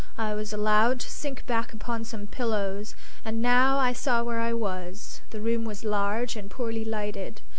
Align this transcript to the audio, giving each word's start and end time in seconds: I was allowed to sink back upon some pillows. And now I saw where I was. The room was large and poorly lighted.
I 0.17 0.33
was 0.33 0.51
allowed 0.51 0.99
to 1.01 1.11
sink 1.11 1.45
back 1.45 1.73
upon 1.73 2.05
some 2.05 2.25
pillows. 2.25 2.95
And 3.23 3.39
now 3.39 3.77
I 3.77 3.93
saw 3.93 4.23
where 4.23 4.39
I 4.39 4.51
was. 4.51 5.21
The 5.29 5.39
room 5.41 5.63
was 5.63 5.83
large 5.83 6.35
and 6.35 6.49
poorly 6.49 6.83
lighted. 6.83 7.43